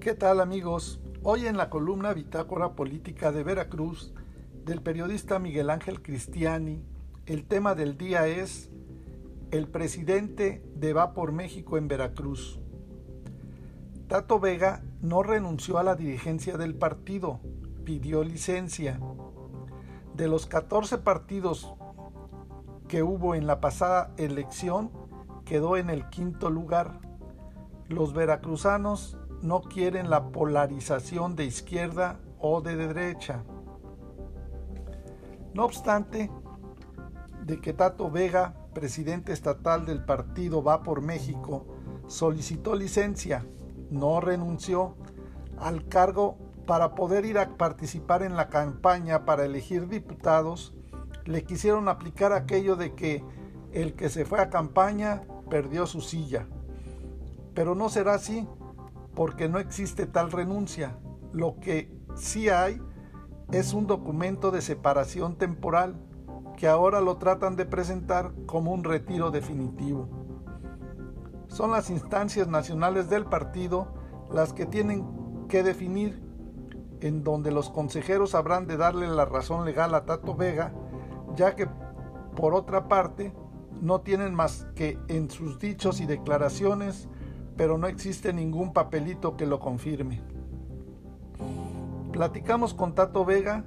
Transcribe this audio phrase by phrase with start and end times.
[0.00, 0.98] ¿Qué tal amigos?
[1.22, 4.14] Hoy en la columna Bitácora Política de Veracruz
[4.64, 6.82] del periodista Miguel Ángel Cristiani,
[7.26, 8.70] el tema del día es
[9.50, 12.58] El presidente de Va por México en Veracruz.
[14.08, 17.40] Tato Vega no renunció a la dirigencia del partido,
[17.84, 18.98] pidió licencia.
[20.14, 21.74] De los 14 partidos
[22.88, 24.90] que hubo en la pasada elección,
[25.44, 27.00] quedó en el quinto lugar.
[27.86, 33.42] Los veracruzanos no quieren la polarización de izquierda o de derecha.
[35.54, 36.30] No obstante,
[37.44, 41.66] de que Tato Vega, presidente estatal del partido Va por México,
[42.06, 43.46] solicitó licencia,
[43.90, 44.96] no renunció
[45.58, 50.74] al cargo para poder ir a participar en la campaña para elegir diputados,
[51.24, 53.24] le quisieron aplicar aquello de que
[53.72, 56.46] el que se fue a campaña perdió su silla.
[57.54, 58.46] Pero no será así,
[59.14, 60.98] porque no existe tal renuncia.
[61.32, 62.80] Lo que sí hay
[63.52, 65.96] es un documento de separación temporal
[66.56, 70.08] que ahora lo tratan de presentar como un retiro definitivo.
[71.48, 73.94] Son las instancias nacionales del partido
[74.30, 75.04] las que tienen
[75.48, 76.22] que definir
[77.00, 80.72] en donde los consejeros habrán de darle la razón legal a Tato Vega,
[81.34, 81.66] ya que
[82.36, 83.32] por otra parte
[83.80, 87.08] no tienen más que en sus dichos y declaraciones,
[87.60, 90.22] pero no existe ningún papelito que lo confirme.
[92.10, 93.64] Platicamos con Tato Vega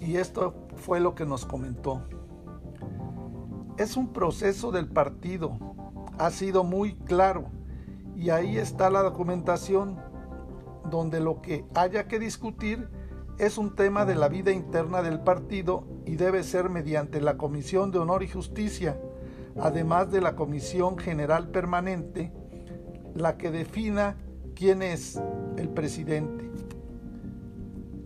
[0.00, 2.08] y esto fue lo que nos comentó.
[3.76, 5.58] Es un proceso del partido,
[6.16, 7.50] ha sido muy claro
[8.16, 10.00] y ahí está la documentación
[10.90, 12.88] donde lo que haya que discutir
[13.36, 17.90] es un tema de la vida interna del partido y debe ser mediante la Comisión
[17.90, 18.98] de Honor y Justicia,
[19.60, 22.32] además de la Comisión General Permanente,
[23.14, 24.16] la que defina
[24.54, 25.20] quién es
[25.56, 26.44] el presidente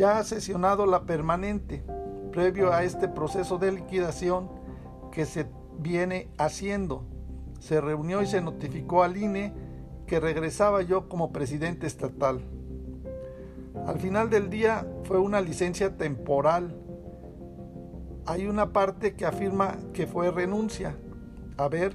[0.00, 1.82] ya ha sesionado la permanente
[2.32, 4.48] previo a este proceso de liquidación
[5.12, 5.46] que se
[5.78, 7.04] viene haciendo.
[7.58, 9.52] Se reunió y se notificó al INE
[10.06, 12.40] que regresaba yo como presidente estatal.
[13.86, 16.74] Al final del día fue una licencia temporal.
[18.24, 20.96] Hay una parte que afirma que fue renuncia.
[21.58, 21.94] A ver,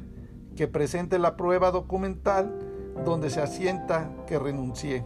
[0.56, 2.56] que presente la prueba documental
[3.04, 5.04] donde se asienta que renuncié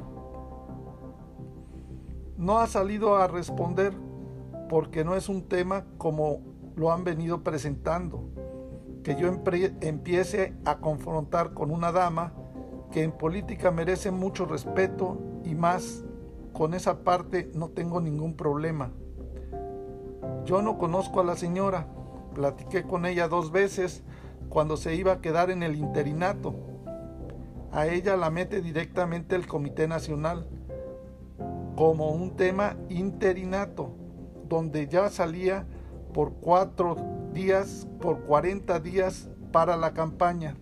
[2.39, 3.94] no ha salido a responder
[4.69, 6.39] porque no es un tema como
[6.77, 8.23] lo han venido presentando.
[9.03, 9.27] Que yo
[9.81, 12.31] empiece a confrontar con una dama
[12.91, 16.06] que en política merece mucho respeto y más
[16.53, 18.91] con esa parte no tengo ningún problema.
[20.45, 21.88] Yo no conozco a la señora,
[22.33, 24.01] platiqué con ella dos veces
[24.47, 26.56] cuando se iba a quedar en el interinato.
[27.72, 30.47] A ella la mete directamente el Comité Nacional
[31.75, 33.96] como un tema interinato,
[34.47, 35.66] donde ya salía
[36.13, 36.97] por cuatro
[37.34, 40.56] días, por 40 días para la campaña.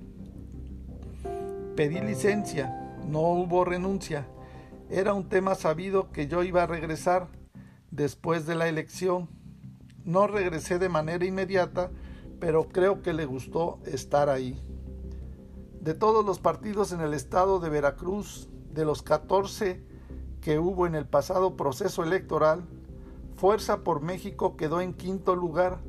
[1.75, 4.27] Pedí licencia, no hubo renuncia.
[4.89, 7.27] Era un tema sabido que yo iba a regresar
[7.89, 9.29] después de la elección.
[10.03, 11.89] No regresé de manera inmediata,
[12.39, 14.61] pero creo que le gustó estar ahí.
[15.87, 19.81] De todos los partidos en el estado de Veracruz, de los 14
[20.41, 22.67] que hubo en el pasado proceso electoral,
[23.37, 25.79] Fuerza por México quedó en quinto lugar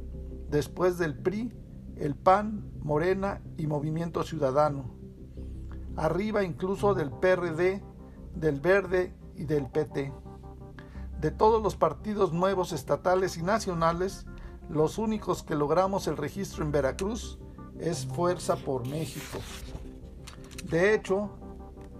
[0.50, 1.52] después del PRI,
[1.96, 4.84] el PAN, Morena y Movimiento Ciudadano.
[5.96, 7.82] Arriba incluso del PRD,
[8.36, 10.12] del Verde y del PT.
[11.20, 14.26] De todos los partidos nuevos estatales y nacionales,
[14.70, 17.40] los únicos que logramos el registro en Veracruz
[17.80, 19.38] es Fuerza por México.
[20.70, 21.30] De hecho,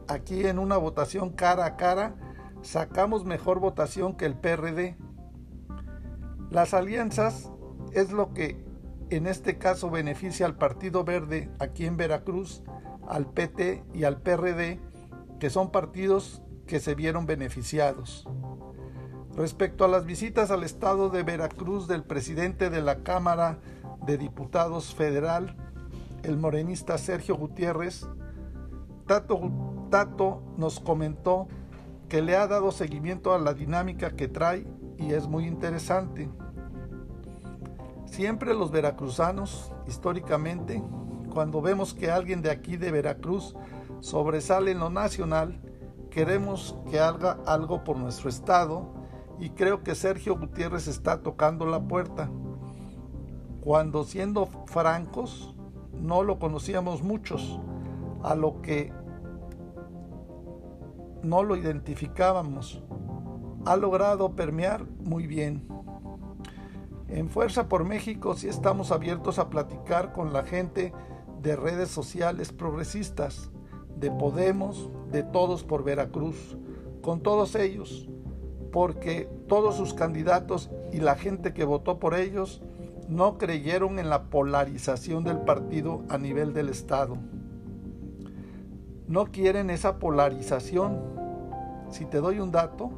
[0.09, 2.15] aquí en una votación cara a cara,
[2.63, 4.97] sacamos mejor votación que el PRD.
[6.51, 7.51] Las alianzas
[7.93, 8.63] es lo que
[9.11, 12.63] en este caso beneficia al Partido Verde aquí en Veracruz,
[13.07, 14.81] al PT y al PRD,
[15.41, 18.29] que son partidos que se vieron beneficiados.
[19.35, 23.61] Respecto a las visitas al estado de Veracruz del presidente de la Cámara
[24.05, 25.57] de Diputados Federal,
[26.23, 28.07] el morenista Sergio Gutiérrez,
[29.09, 29.41] Tato,
[29.89, 31.49] Tato nos comentó
[32.11, 34.67] que le ha dado seguimiento a la dinámica que trae
[34.99, 36.29] y es muy interesante.
[38.05, 40.83] Siempre los veracruzanos, históricamente,
[41.33, 43.57] cuando vemos que alguien de aquí de Veracruz
[44.01, 45.59] sobresale en lo nacional,
[46.11, 48.93] queremos que haga algo por nuestro estado
[49.39, 52.31] y creo que Sergio Gutiérrez está tocando la puerta.
[53.63, 55.55] Cuando siendo francos,
[55.95, 57.59] no lo conocíamos muchos,
[58.23, 58.93] a lo que
[61.23, 62.83] no lo identificábamos.
[63.65, 65.67] Ha logrado permear muy bien.
[67.09, 70.93] En Fuerza por México sí estamos abiertos a platicar con la gente
[71.43, 73.51] de redes sociales progresistas,
[73.97, 76.57] de Podemos, de Todos por Veracruz,
[77.03, 78.09] con todos ellos,
[78.73, 82.63] porque todos sus candidatos y la gente que votó por ellos
[83.09, 87.17] no creyeron en la polarización del partido a nivel del Estado.
[89.09, 91.01] No quieren esa polarización.
[91.91, 92.91] Si te doy un dato,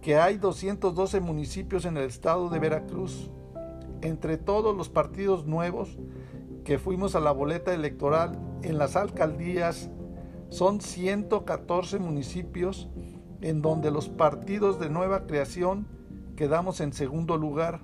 [0.00, 3.30] que hay 212 municipios en el estado de Veracruz.
[4.00, 5.98] Entre todos los partidos nuevos
[6.64, 9.90] que fuimos a la boleta electoral en las alcaldías,
[10.50, 12.88] son 114 municipios
[13.40, 15.86] en donde los partidos de nueva creación
[16.36, 17.80] quedamos en segundo lugar.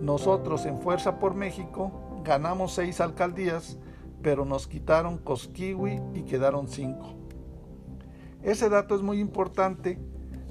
[0.00, 1.90] Nosotros en Fuerza por México
[2.24, 3.78] ganamos seis alcaldías,
[4.24, 7.14] pero nos quitaron Cosquiwi y quedaron cinco.
[8.42, 10.00] Ese dato es muy importante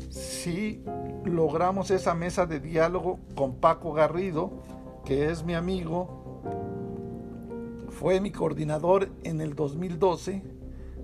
[0.10, 0.84] si
[1.26, 4.52] logramos esa mesa de diálogo con Paco Garrido,
[5.06, 6.42] que es mi amigo,
[7.90, 10.44] fue mi coordinador en el 2012,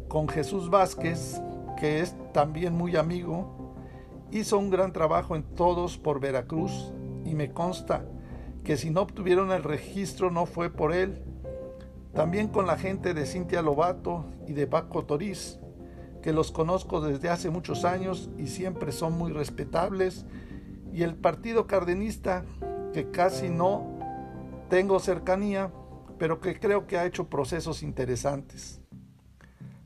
[0.07, 1.41] con Jesús Vázquez,
[1.79, 3.73] que es también muy amigo,
[4.31, 6.93] hizo un gran trabajo en Todos por Veracruz
[7.25, 8.05] y me consta
[8.63, 11.23] que si no obtuvieron el registro no fue por él.
[12.13, 15.59] También con la gente de Cintia Lobato y de Paco Toriz,
[16.21, 20.25] que los conozco desde hace muchos años y siempre son muy respetables.
[20.91, 22.45] Y el Partido Cardenista,
[22.93, 23.99] que casi no
[24.69, 25.71] tengo cercanía,
[26.17, 28.81] pero que creo que ha hecho procesos interesantes.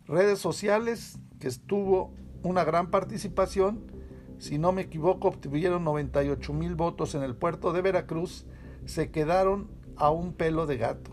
[0.05, 3.91] Redes sociales, que estuvo una gran participación,
[4.39, 8.45] si no me equivoco, obtuvieron 98 mil votos en el puerto de Veracruz,
[8.85, 11.12] se quedaron a un pelo de gato.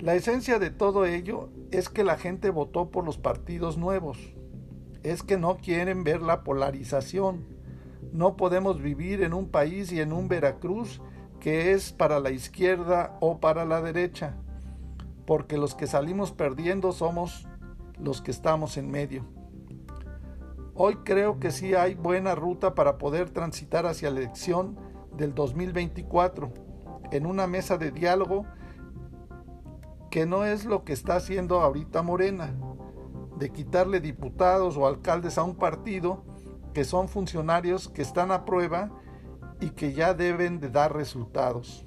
[0.00, 4.16] La esencia de todo ello es que la gente votó por los partidos nuevos,
[5.02, 7.44] es que no quieren ver la polarización.
[8.12, 11.00] No podemos vivir en un país y en un Veracruz
[11.40, 14.36] que es para la izquierda o para la derecha,
[15.26, 17.48] porque los que salimos perdiendo somos
[17.98, 19.24] los que estamos en medio.
[20.74, 24.78] Hoy creo que sí hay buena ruta para poder transitar hacia la elección
[25.16, 26.52] del 2024
[27.10, 28.46] en una mesa de diálogo
[30.10, 32.54] que no es lo que está haciendo ahorita Morena,
[33.36, 36.24] de quitarle diputados o alcaldes a un partido
[36.74, 38.90] que son funcionarios que están a prueba
[39.60, 41.84] y que ya deben de dar resultados.